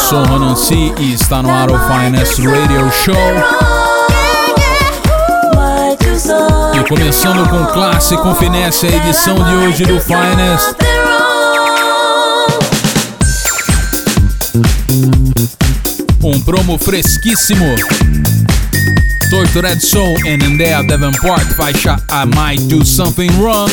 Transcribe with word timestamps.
sou 0.00 0.24
Ronan 0.24 0.56
C 0.56 0.74
e 0.98 1.14
está 1.14 1.42
no 1.42 1.50
ar 1.50 1.70
o 1.70 1.78
Finest 1.78 2.38
Radio 2.38 2.90
Show. 2.90 3.14
E 6.74 6.88
começando 6.88 7.48
com 7.48 7.66
classe 7.72 8.16
com 8.16 8.34
finesse 8.34 8.86
a 8.86 8.96
edição 8.96 9.34
de 9.34 9.54
hoje 9.56 9.84
do 9.84 10.00
Finest. 10.00 10.74
Um 16.22 16.40
promo 16.40 16.78
fresquíssimo. 16.78 17.74
Tortured 19.30 19.80
Soul 19.84 20.16
and 20.26 20.44
Indea 20.44 20.82
Davenport, 20.82 21.52
faixa 21.54 21.96
I 22.10 22.26
Might 22.26 22.64
Do 22.64 22.84
Something 22.84 23.30
Wrong. 23.38 23.70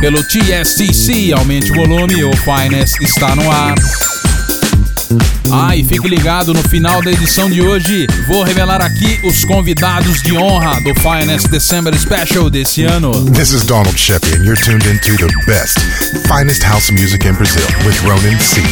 Pelo 0.00 0.22
TSTC, 0.24 1.32
aumente 1.32 1.70
o 1.72 1.74
volume, 1.74 2.24
o 2.24 2.32
Finest 2.36 3.00
está 3.00 3.36
no 3.36 3.50
ar. 3.50 3.74
Ah, 5.52 5.76
e 5.76 5.84
fique 5.84 6.06
ligado 6.08 6.54
no 6.54 6.62
final 6.68 7.02
da 7.02 7.10
edição 7.10 7.50
de 7.50 7.60
hoje. 7.60 8.06
Vou 8.26 8.42
revelar 8.42 8.80
aqui 8.80 9.20
os 9.24 9.44
convidados 9.44 10.22
de 10.22 10.32
honra 10.36 10.80
do 10.82 10.94
Finest 11.00 11.48
December 11.48 11.98
Special 11.98 12.48
desse 12.48 12.84
ano. 12.84 13.12
This 13.32 13.50
is 13.50 13.64
Donald 13.64 13.98
Sheppy 13.98 14.34
and 14.34 14.44
you're 14.44 14.60
tuned 14.60 14.86
into 14.88 15.16
the 15.16 15.32
best, 15.46 15.78
finest 16.26 16.62
house 16.62 16.90
music 16.92 17.26
in 17.26 17.34
Brazil 17.34 17.66
with 17.84 18.00
Ronan 18.04 18.38
C. 18.38 18.62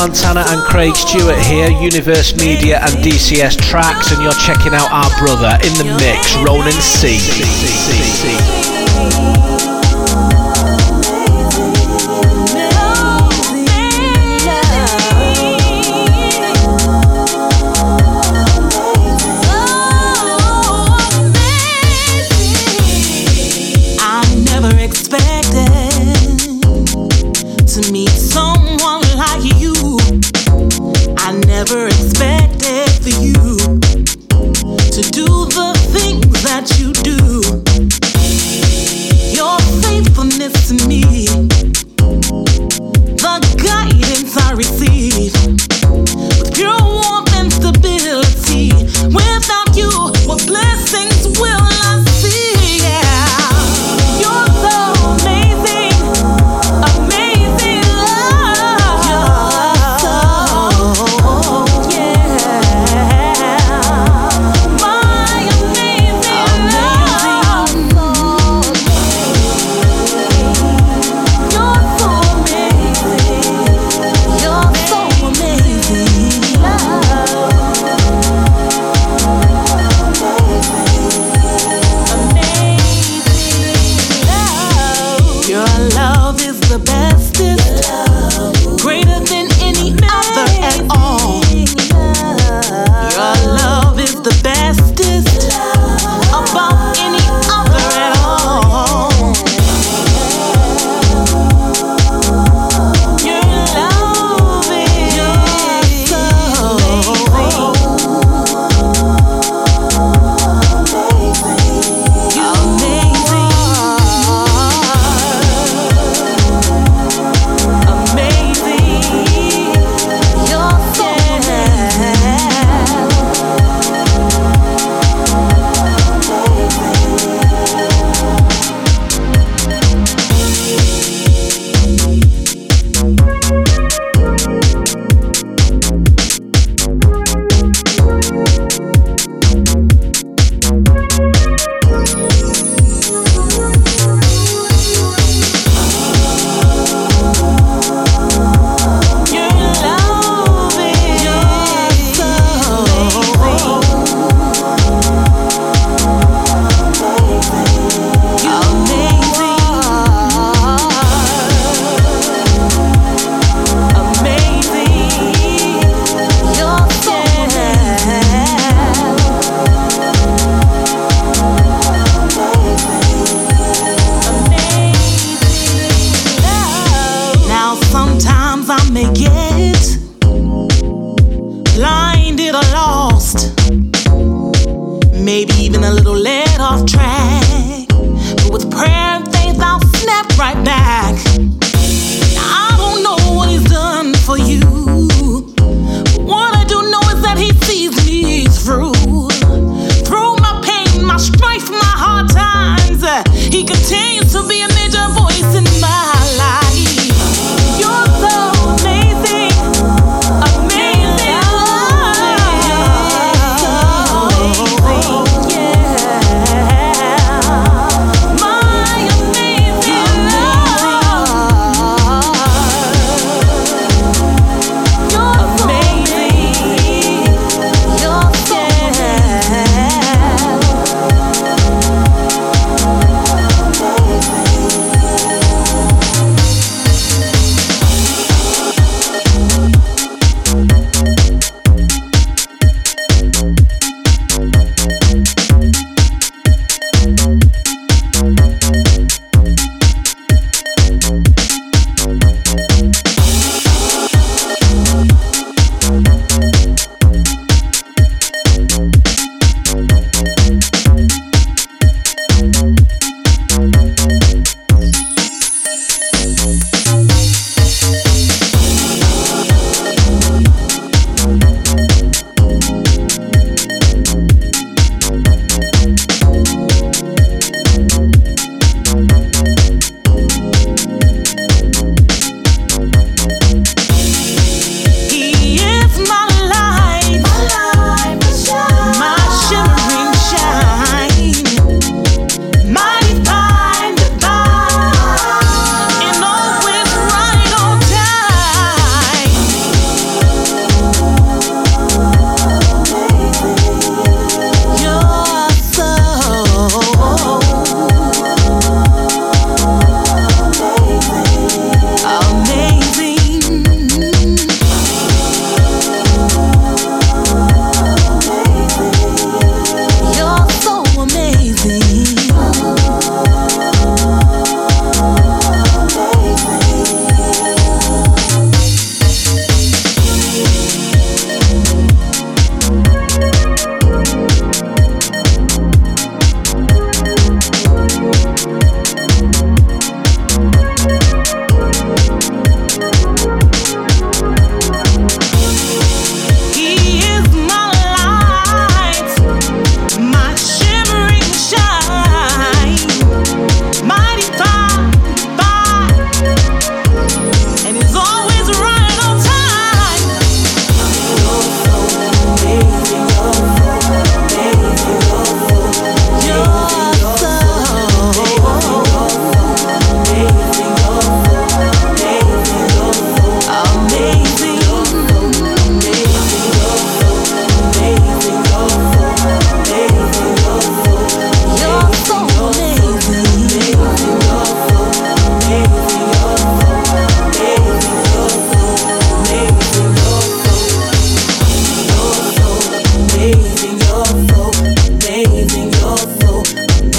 Montana 0.00 0.46
and 0.48 0.62
Craig 0.62 0.96
Stewart 0.96 1.36
here, 1.40 1.68
Universe 1.68 2.34
Media 2.34 2.80
and 2.80 3.04
DCS 3.04 3.60
Tracks, 3.68 4.12
and 4.12 4.22
you're 4.22 4.32
checking 4.32 4.72
out 4.72 4.90
our 4.90 5.10
brother 5.18 5.58
in 5.62 5.74
the 5.76 5.84
mix, 6.00 6.34
Ronan 6.36 6.72
C. 6.72 7.18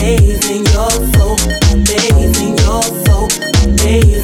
amazing, 0.02 0.66
you're 0.66 0.90
so 3.06 3.28
amazing. 3.64 4.21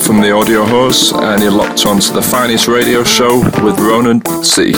From 0.00 0.20
the 0.20 0.32
Audio 0.32 0.64
Horse, 0.64 1.12
and 1.12 1.42
you're 1.42 1.52
locked 1.52 1.86
onto 1.86 2.12
the 2.12 2.22
finest 2.22 2.68
radio 2.68 3.04
show 3.04 3.40
with 3.62 3.78
Ronan 3.78 4.22
C. 4.42 4.72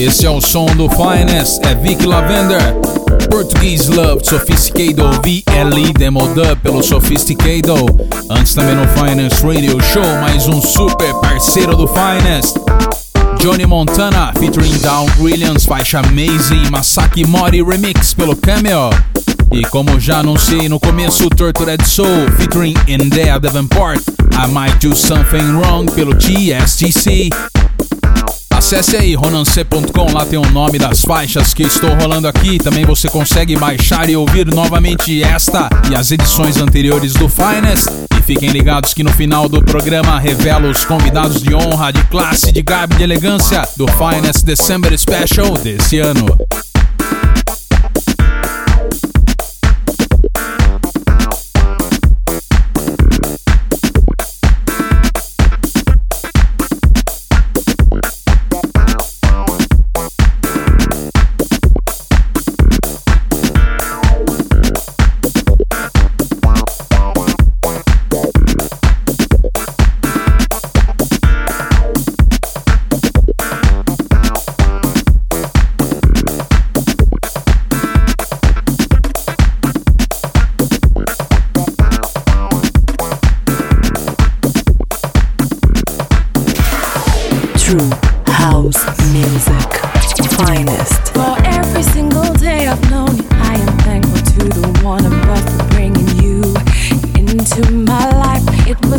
Esse 0.00 0.24
é 0.24 0.30
o 0.30 0.40
som 0.40 0.64
do 0.64 0.88
Finest, 0.88 1.60
é 1.62 1.74
Vic 1.74 2.06
Lavender. 2.06 2.74
Portuguese 3.28 3.90
Love 3.90 4.24
Sophisticado 4.24 5.20
VLE 5.20 5.92
Demo 5.92 6.26
Dub 6.28 6.56
pelo 6.62 6.82
Sophisticado. 6.82 7.74
Antes 8.30 8.54
também 8.54 8.74
no 8.74 8.88
Finest 8.88 9.42
Radio 9.42 9.78
Show, 9.82 10.02
mais 10.22 10.48
um 10.48 10.62
super 10.62 11.12
parceiro 11.20 11.76
do 11.76 11.86
Finest. 11.86 12.56
Johnny 13.40 13.66
Montana 13.66 14.32
featuring 14.38 14.78
Down 14.78 15.06
Williams, 15.20 15.66
faixa 15.66 15.98
Amazing 15.98 16.70
Masaki 16.70 17.26
Mori 17.26 17.62
Remix 17.62 18.14
pelo 18.14 18.34
Cameo. 18.34 18.88
E 19.52 19.62
como 19.66 20.00
já 20.00 20.20
anunciei 20.20 20.66
no 20.66 20.80
começo, 20.80 21.28
Tortured 21.28 21.86
Soul 21.86 22.26
featuring 22.38 22.74
Indea 22.88 23.38
Davenport, 23.38 24.00
I 24.32 24.48
Might 24.48 24.78
Do 24.78 24.96
Something 24.96 25.58
Wrong 25.58 25.92
pelo 25.92 26.14
TSTC. 26.14 27.28
Acesse 28.70 28.96
aí 28.96 29.16
ronancê.com, 29.16 30.12
lá 30.12 30.24
tem 30.24 30.38
o 30.38 30.48
nome 30.48 30.78
das 30.78 31.02
faixas 31.02 31.52
que 31.52 31.64
estou 31.64 31.92
rolando 31.96 32.28
aqui. 32.28 32.56
Também 32.56 32.84
você 32.84 33.08
consegue 33.08 33.56
baixar 33.56 34.08
e 34.08 34.14
ouvir 34.14 34.46
novamente 34.46 35.24
esta 35.24 35.68
e 35.90 35.96
as 35.96 36.12
edições 36.12 36.56
anteriores 36.56 37.12
do 37.12 37.28
Finest. 37.28 37.88
E 38.16 38.22
fiquem 38.22 38.48
ligados 38.50 38.94
que 38.94 39.02
no 39.02 39.12
final 39.12 39.48
do 39.48 39.60
programa 39.60 40.20
revelo 40.20 40.70
os 40.70 40.84
convidados 40.84 41.42
de 41.42 41.52
honra, 41.52 41.90
de 41.90 42.04
classe, 42.04 42.52
de 42.52 42.62
garbo, 42.62 42.94
de 42.94 43.02
elegância 43.02 43.68
do 43.76 43.88
Finest 43.88 44.44
December 44.44 44.96
Special 44.96 45.58
desse 45.58 45.98
ano. 45.98 46.38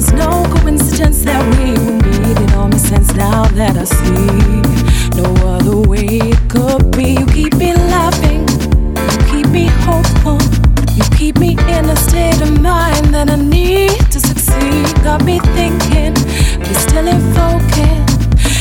was 0.02 0.14
no 0.14 0.44
coincidence 0.58 1.22
that 1.24 1.42
we 1.58 1.74
were 1.74 1.98
meeting. 2.10 2.52
All 2.56 2.68
makes 2.68 2.84
sense 2.84 3.14
now 3.14 3.46
that 3.60 3.78
I 3.78 3.84
see. 3.84 5.22
No 5.22 5.28
other 5.54 5.78
way 5.90 6.08
it 6.34 6.42
could 6.50 6.92
be. 6.98 7.14
You 7.20 7.26
keep 7.28 7.54
me 7.56 7.74
laughing, 7.74 8.42
you 9.12 9.20
keep 9.32 9.48
me 9.58 9.66
hopeful, 9.86 10.40
you 10.98 11.04
keep 11.18 11.38
me 11.38 11.52
in 11.76 11.84
a 11.90 11.96
state 11.96 12.42
of 12.42 12.52
mind 12.62 13.14
that 13.14 13.30
I 13.30 13.36
need 13.36 14.00
to 14.14 14.20
succeed. 14.20 14.86
Got 15.04 15.24
me 15.24 15.40
thinking, 15.58 16.14
but 16.60 16.76
still 16.88 17.08
invoking. 17.08 18.02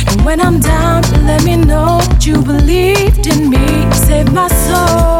And 0.08 0.24
when 0.26 0.40
I'm 0.40 0.60
down, 0.60 1.02
let 1.24 1.42
me 1.44 1.56
know 1.56 2.00
you 2.20 2.42
believed 2.42 3.26
in 3.26 3.48
me. 3.48 3.66
Save 3.92 4.32
my 4.32 4.48
soul. 4.66 5.19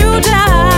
you 0.00 0.20
die. 0.20 0.69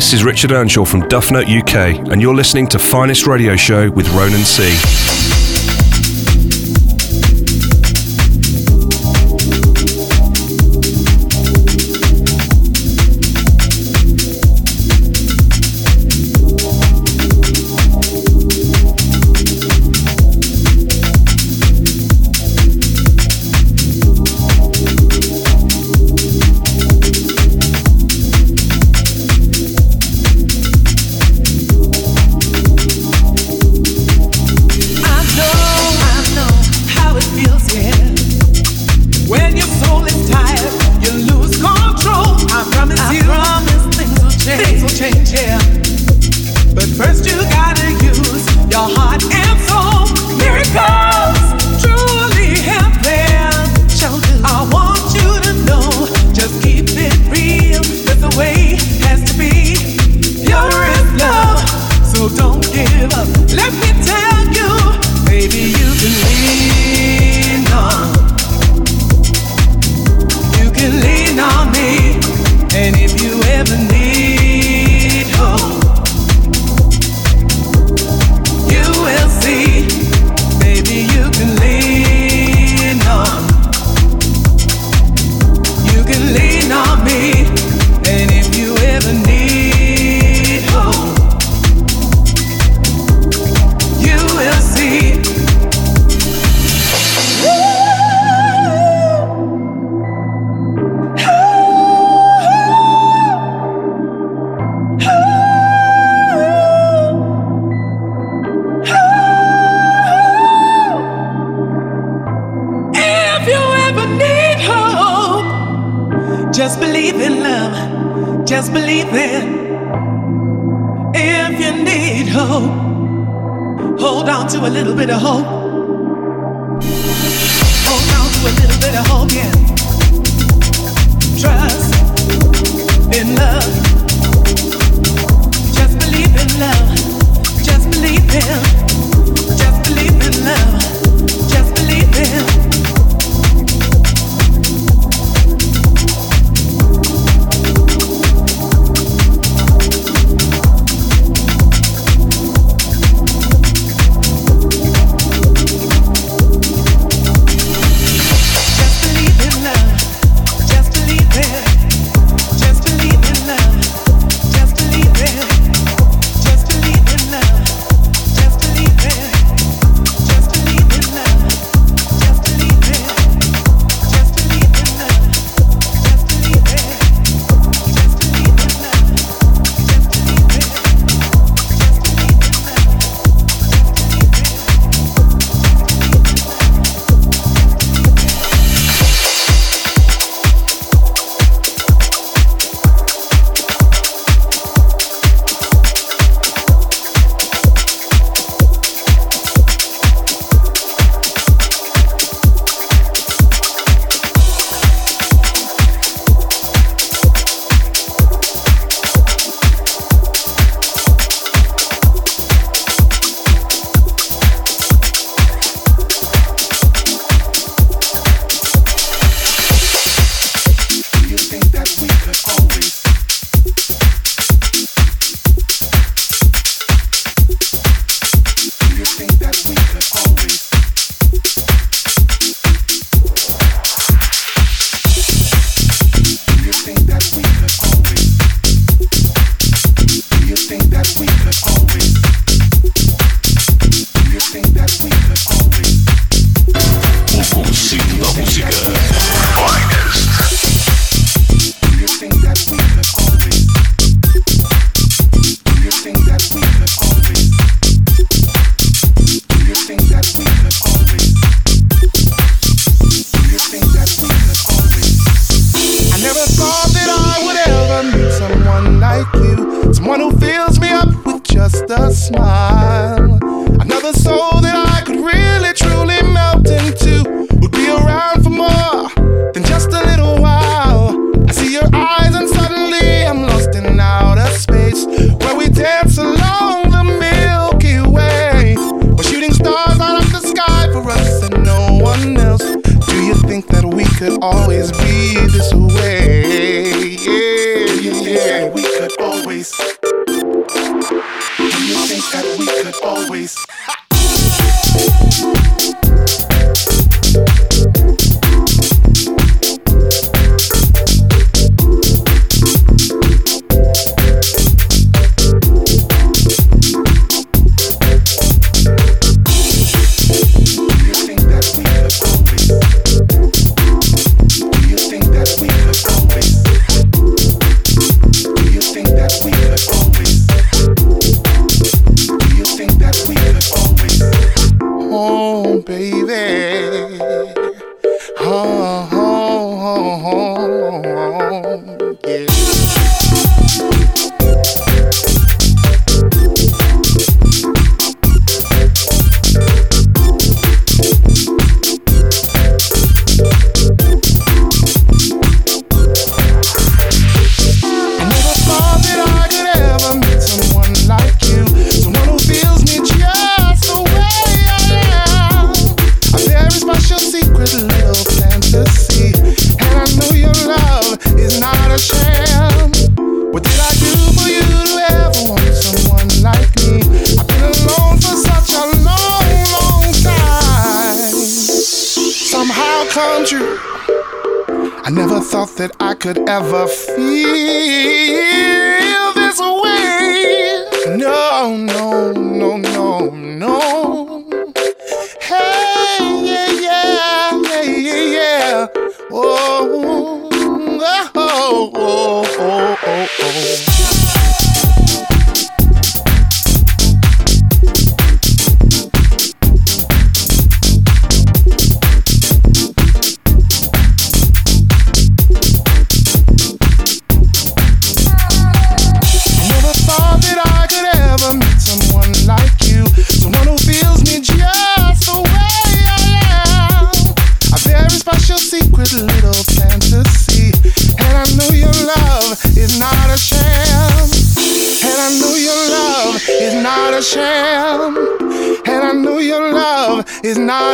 This 0.00 0.14
is 0.14 0.24
Richard 0.24 0.52
Earnshaw 0.52 0.86
from 0.86 1.02
Duffnote 1.02 1.44
UK, 1.44 2.08
and 2.10 2.22
you're 2.22 2.34
listening 2.34 2.66
to 2.68 2.78
Finest 2.78 3.26
Radio 3.26 3.54
Show 3.54 3.90
with 3.90 4.08
Ronan 4.14 4.46
C. 4.46 5.09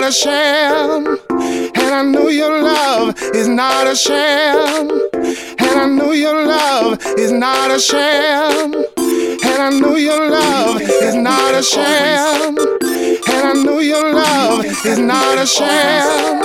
a 0.06 0.12
sham. 0.12 1.18
And 1.30 1.78
I 1.78 2.02
know 2.04 2.28
your 2.28 2.62
love 2.62 3.16
is 3.34 3.48
not 3.48 3.88
a 3.88 3.96
sham. 3.96 4.88
And 5.12 5.80
I 5.80 5.86
know 5.86 6.12
your 6.12 6.46
love 6.46 7.00
is 7.18 7.32
not 7.32 7.72
a 7.72 7.80
sham. 7.80 8.72
And 8.96 9.62
I 9.66 9.70
know 9.70 9.96
your 9.96 10.30
love 10.30 10.80
is 10.80 11.14
not 11.16 11.54
a 11.54 11.62
sham. 11.62 12.56
And 12.56 13.48
I 13.48 13.52
know 13.64 13.80
your 13.80 14.14
love 14.14 14.64
is 14.64 14.98
not 14.98 15.38
a 15.38 15.46
sham. 15.46 16.42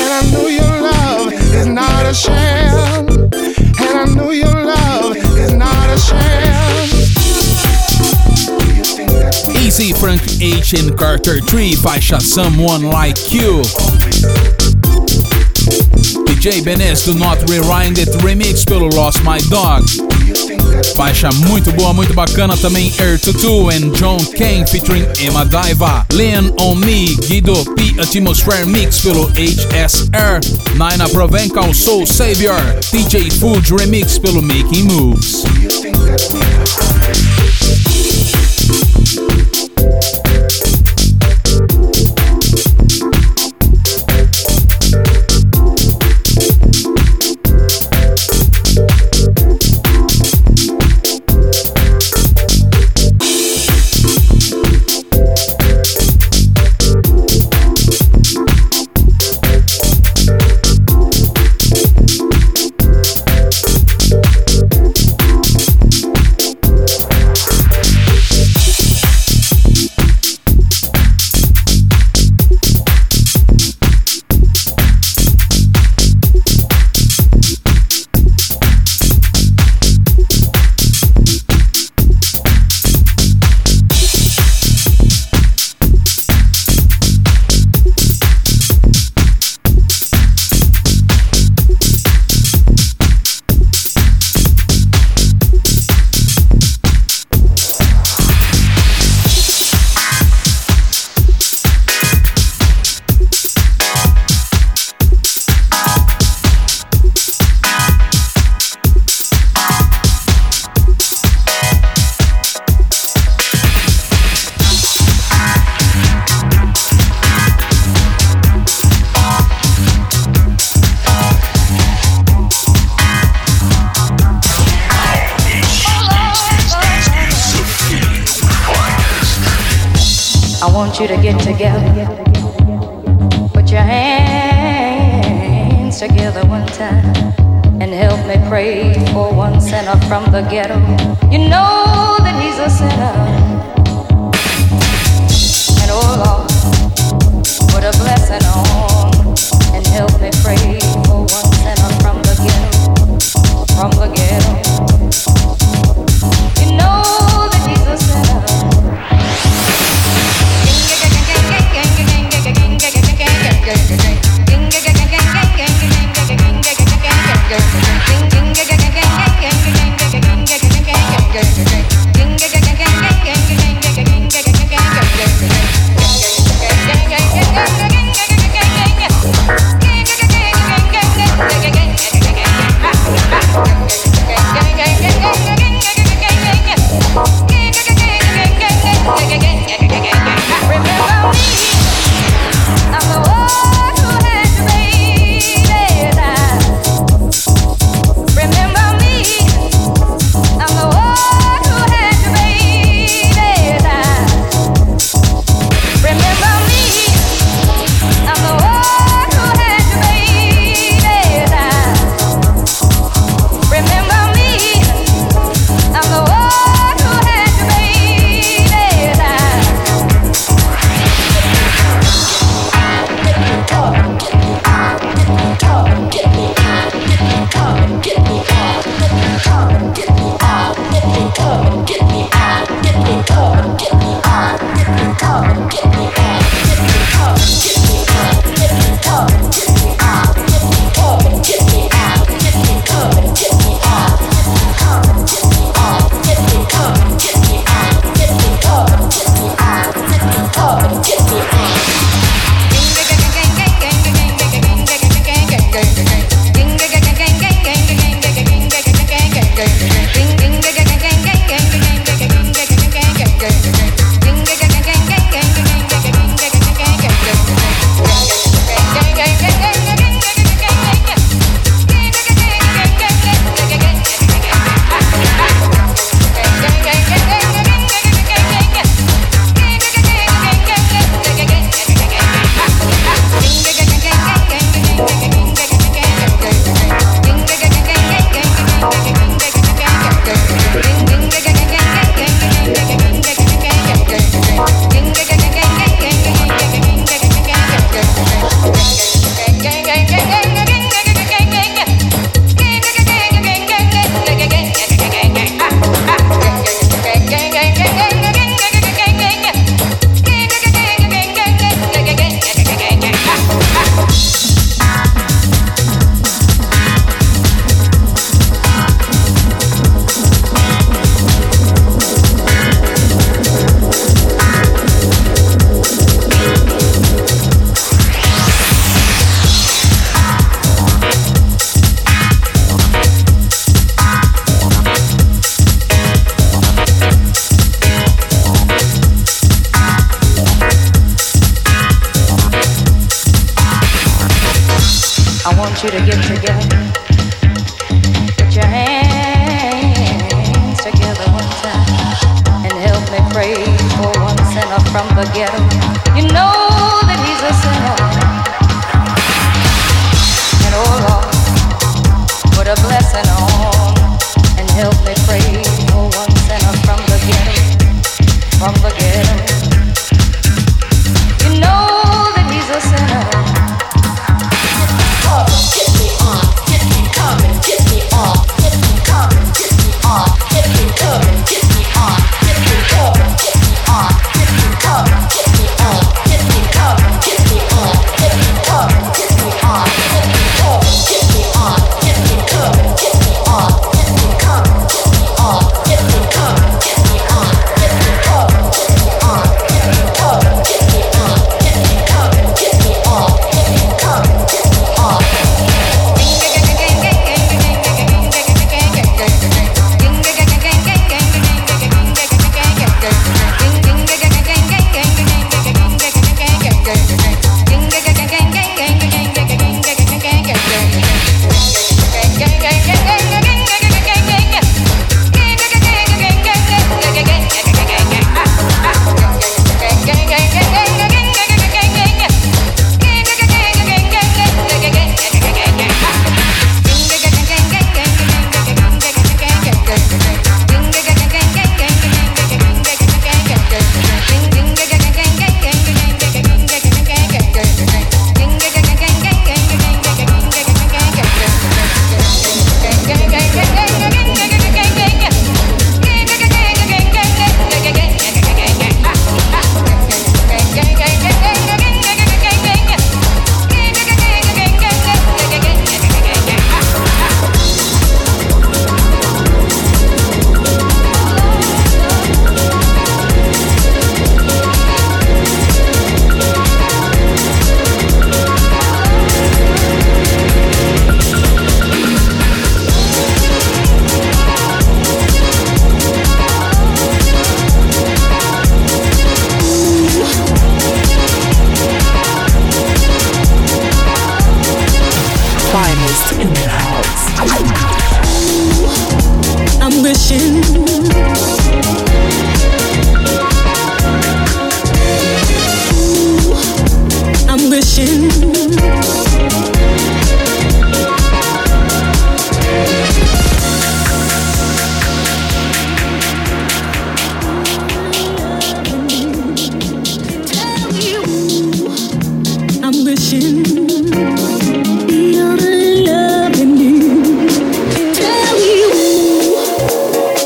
And 0.00 0.12
I 0.18 0.22
know 0.32 0.48
your 0.48 0.74
love 0.90 1.32
is 1.32 1.66
not 1.66 2.06
a 2.06 2.12
sham. 2.12 3.08
And 3.08 3.98
I 4.02 4.04
know 4.16 4.30
your 4.32 4.64
love 4.64 5.16
is 5.16 5.52
not 5.52 5.90
a 5.90 5.98
sham. 5.98 6.99
Easy, 9.70 9.92
Frank 9.92 10.20
H. 10.42 10.74
and 10.74 10.98
Carter 10.98 11.38
3, 11.40 11.74
faixa 11.76 12.20
Someone 12.20 12.82
Like 12.82 13.32
You. 13.32 13.62
DJ 16.26 16.64
Benes 16.64 17.04
do 17.04 17.14
Not 17.14 17.38
Rewinded 17.48 18.08
Remix 18.24 18.64
pelo 18.64 18.88
Lost 18.88 19.22
My 19.22 19.38
Dog. 19.48 19.84
Faixa 20.96 21.30
muito 21.46 21.70
boa, 21.70 21.92
muito 21.92 22.12
bacana 22.12 22.56
também 22.56 22.92
Air 22.98 23.20
Tutu 23.20 23.68
and 23.68 23.94
John 23.96 24.18
Kane 24.36 24.66
featuring 24.66 25.06
Emma 25.20 25.44
Daiva. 25.44 26.04
Lean 26.14 26.52
on 26.58 26.74
Me, 26.74 27.14
Guido 27.28 27.64
P. 27.76 27.94
Atmosphere 28.00 28.66
Mix 28.66 29.02
pelo 29.02 29.30
HSR. 29.36 30.40
Nina 30.72 31.08
Provenca, 31.10 31.60
o 31.60 31.72
Soul 31.72 32.08
Savior. 32.08 32.60
DJ 32.90 33.30
Food 33.30 33.70
Remix 33.70 34.18
pelo 34.18 34.42
Making 34.42 34.86
Moves. 34.86 35.44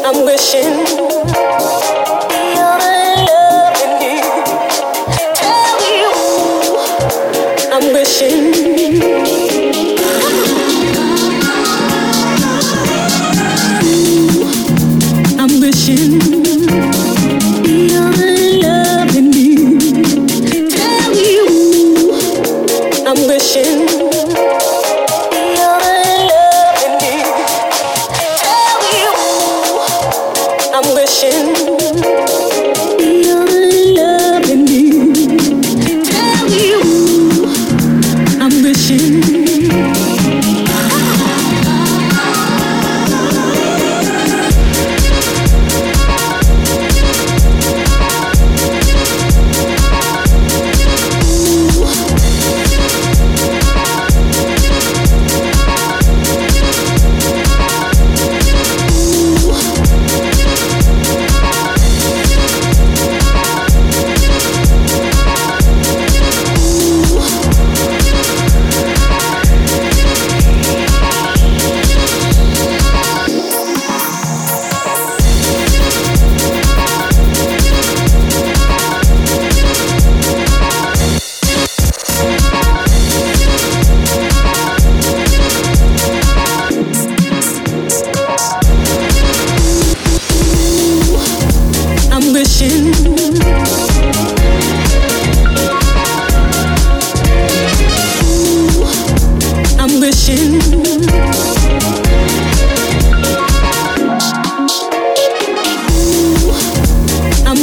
I'm 0.07 0.25
wishing 0.25 0.94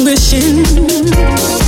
Mission. 0.04 1.61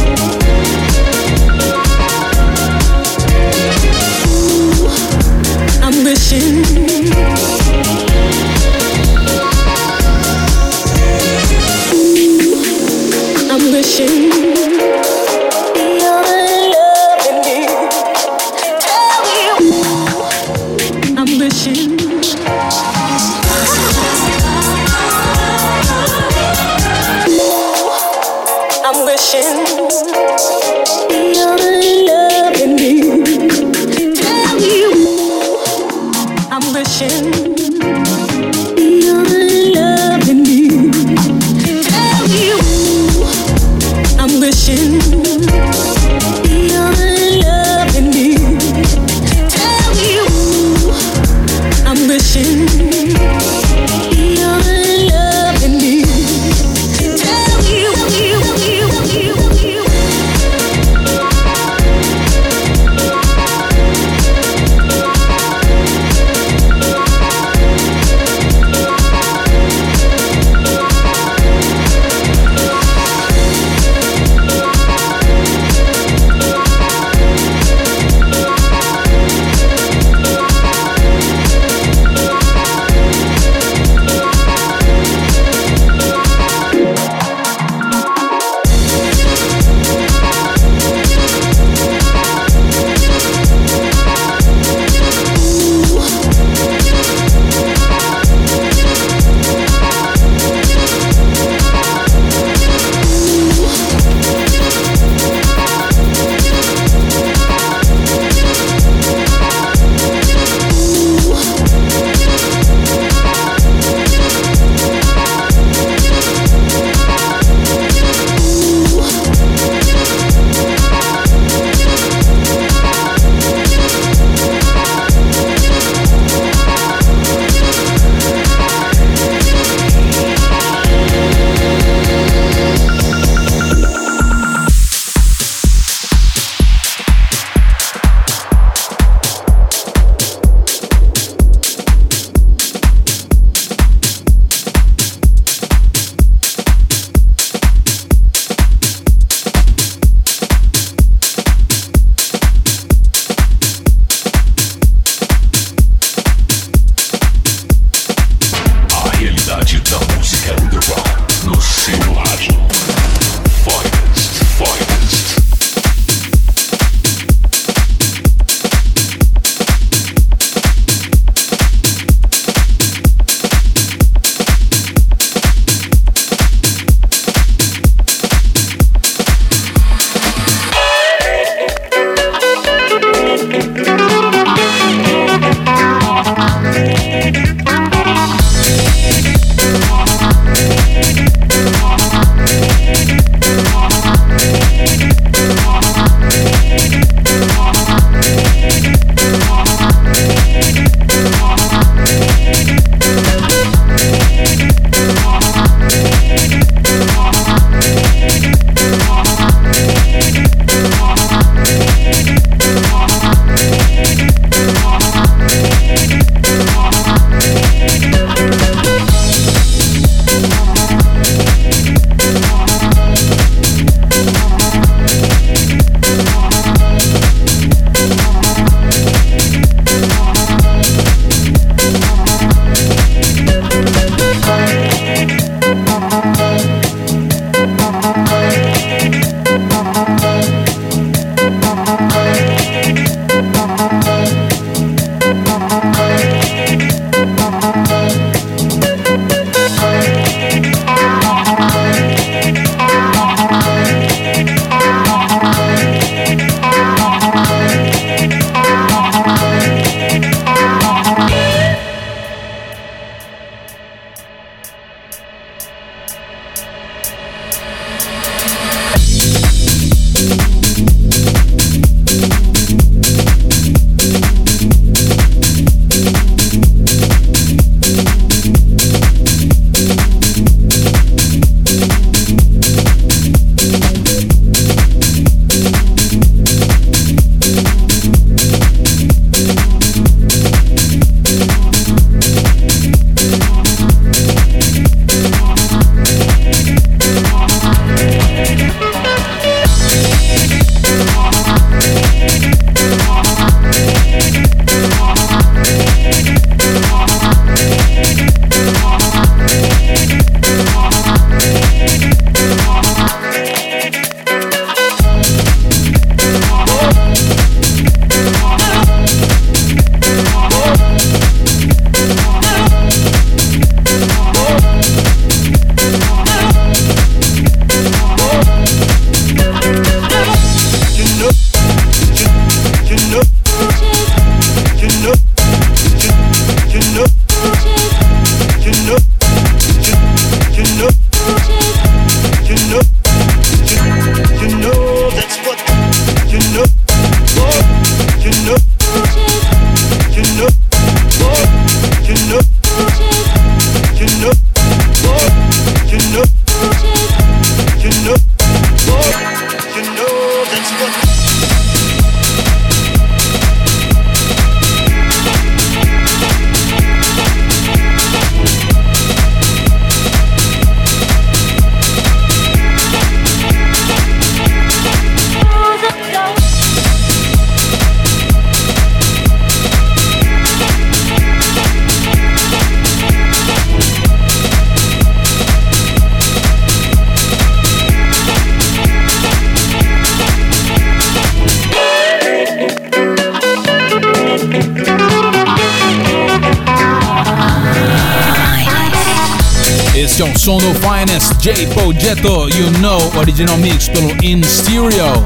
Finest 401.67 401.93
J. 401.93 402.13
Progetto, 402.13 402.49
You 402.49 402.71
Know, 402.79 402.99
original 403.17 403.57
mix 403.57 403.87
pelo 403.87 404.11
In 404.23 404.43
Stereo. 404.43 405.23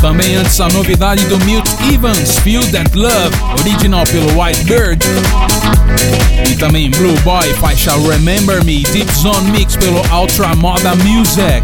Também 0.00 0.36
antes 0.36 0.60
a 0.60 0.68
novidade 0.68 1.24
do 1.26 1.38
Milt 1.44 1.66
Evans, 1.92 2.38
Feel 2.38 2.62
That 2.70 2.96
Love, 2.96 3.34
original 3.60 4.04
pelo 4.04 4.40
White 4.40 4.64
Bird. 4.64 5.04
E 6.48 6.54
também 6.56 6.90
Blue 6.90 7.18
Boy, 7.20 7.52
faixa 7.54 7.92
Remember 7.96 8.62
Me, 8.64 8.82
Deep 8.82 9.12
Zone 9.14 9.50
Mix 9.50 9.76
pelo 9.76 10.00
Ultra 10.12 10.54
Moda 10.54 10.94
Music. 10.96 11.62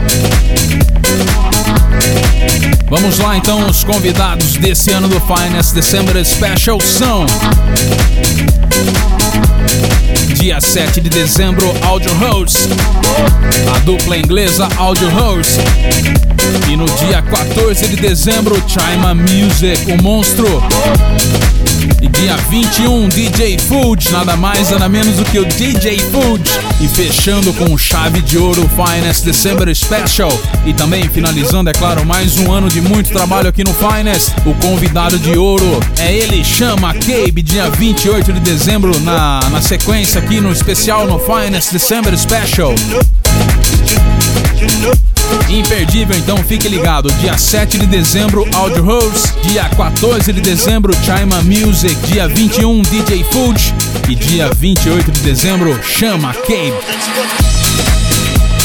Vamos 2.88 3.18
lá 3.18 3.36
então, 3.36 3.66
os 3.66 3.84
convidados 3.84 4.56
desse 4.56 4.90
ano 4.90 5.06
do 5.06 5.20
Finest 5.20 5.74
December 5.74 6.24
Special 6.24 6.80
são. 6.80 7.26
Dia 10.40 10.58
7 10.58 11.02
de 11.02 11.10
dezembro, 11.10 11.70
Audio 11.82 12.14
House, 12.14 12.66
a 13.74 13.78
dupla 13.80 14.16
inglesa 14.16 14.66
Audio 14.78 15.10
House. 15.10 15.58
E 16.66 16.76
no 16.76 16.86
dia 16.86 17.20
14 17.20 17.86
de 17.86 17.96
dezembro, 17.96 18.56
Chima 18.66 19.14
Music, 19.14 19.92
o 19.92 20.02
monstro. 20.02 20.62
E 22.02 22.08
dia 22.08 22.36
21, 22.36 23.08
DJ 23.08 23.58
Food, 23.58 24.10
nada 24.10 24.36
mais 24.36 24.70
nada 24.70 24.88
menos 24.88 25.16
do 25.16 25.24
que 25.24 25.38
o 25.38 25.44
DJ 25.44 25.98
Food. 25.98 26.42
E 26.80 26.88
fechando 26.88 27.52
com 27.54 27.76
chave 27.76 28.20
de 28.22 28.38
ouro 28.38 28.68
Finest 28.70 29.24
December 29.24 29.74
Special. 29.74 30.32
E 30.64 30.72
também 30.72 31.08
finalizando, 31.08 31.70
é 31.70 31.72
claro, 31.72 32.04
mais 32.06 32.38
um 32.38 32.52
ano 32.52 32.68
de 32.68 32.80
muito 32.80 33.10
trabalho 33.10 33.48
aqui 33.48 33.64
no 33.64 33.74
Finest. 33.74 34.32
O 34.46 34.54
convidado 34.54 35.18
de 35.18 35.36
ouro 35.36 35.80
é 35.98 36.14
ele, 36.14 36.44
chama 36.44 36.94
Cabe, 36.94 37.42
dia 37.42 37.68
28 37.70 38.32
de 38.32 38.40
dezembro, 38.40 38.98
na, 39.00 39.40
na 39.50 39.60
sequência 39.60 40.20
aqui 40.20 40.40
no 40.40 40.52
especial 40.52 41.06
no 41.06 41.18
Finest 41.18 41.72
December 41.72 42.16
Special. 42.16 42.74
Imperdível, 45.48 46.16
então 46.16 46.36
fique 46.38 46.68
ligado. 46.68 47.10
Dia 47.14 47.36
7 47.36 47.78
de 47.78 47.86
dezembro, 47.86 48.44
Audio 48.54 48.84
Rose. 48.84 49.32
Dia 49.42 49.68
14 49.68 50.32
de 50.32 50.40
dezembro, 50.40 50.92
Chima 51.04 51.42
Music. 51.42 51.94
Dia 52.06 52.28
21, 52.28 52.82
DJ 52.82 53.24
Food. 53.24 53.74
E 54.08 54.14
dia 54.14 54.50
28 54.56 55.10
de 55.10 55.20
dezembro, 55.20 55.78
Chama 55.82 56.32
Cabe. 56.34 57.49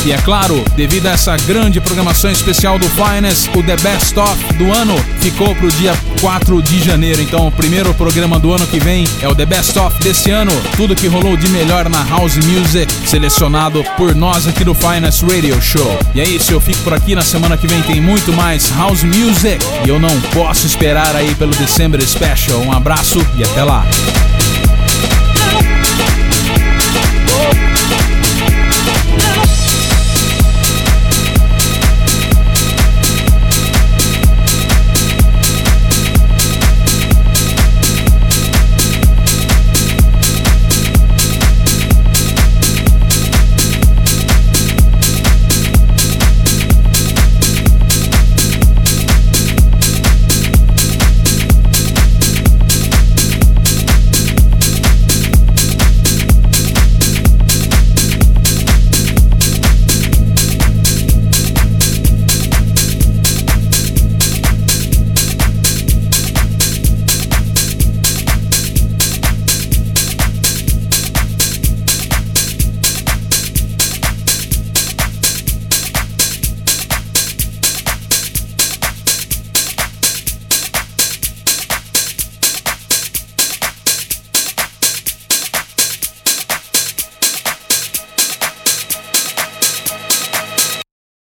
E 0.06 0.12
é 0.12 0.18
claro, 0.18 0.64
devido 0.76 1.08
a 1.08 1.14
essa 1.14 1.36
grande 1.36 1.82
programação 1.82 2.30
especial 2.30 2.78
do 2.78 2.88
Finest, 2.90 3.50
o 3.56 3.64
The 3.64 3.76
Best 3.78 4.16
Of 4.20 4.54
do 4.54 4.72
ano 4.72 4.96
ficou 5.20 5.56
pro 5.56 5.72
dia 5.72 5.98
4 6.22 6.62
de 6.62 6.84
janeiro. 6.84 7.24
Então, 7.24 7.48
o 7.48 7.52
primeiro 7.52 7.92
programa 7.96 8.40
do 8.40 8.54
ano 8.54 8.68
que 8.68 8.80
vem 8.80 9.08
é 9.20 9.28
o 9.28 9.34
The 9.34 9.48
Best 9.48 9.80
Of 9.80 9.98
desse 10.04 10.30
ano. 10.30 10.52
Tudo 10.78 10.96
que 10.96 11.08
rolou 11.08 11.36
de 11.36 11.50
melhor 11.50 11.90
na 11.90 12.04
House 12.04 12.36
Music, 12.36 12.94
selecionado 13.08 13.84
por 13.98 14.14
nós 14.14 14.48
aqui 14.48 14.64
do 14.64 14.76
Finest 14.76 15.24
Radio 15.24 15.60
Show. 15.60 15.98
E 16.14 16.22
é 16.22 16.24
isso, 16.24 16.52
eu 16.52 16.62
fico 16.62 16.84
por 16.84 16.94
aqui. 16.94 17.16
Na 17.16 17.24
semana 17.24 17.58
que 17.58 17.66
vem 17.66 17.82
tem 17.82 18.00
muito 18.00 18.32
mais 18.32 18.72
House 18.78 19.04
Music. 19.04 19.58
E 19.88 19.90
eu 19.90 20.00
não 20.00 20.22
posso 20.36 20.68
esperar 20.68 21.16
aí 21.16 21.34
pelo 21.34 21.56
December 21.56 22.00
Special. 22.08 22.60
Um 22.60 22.72
abraço 22.72 23.26
e 23.36 23.44
até 23.44 23.64
lá. 23.64 23.84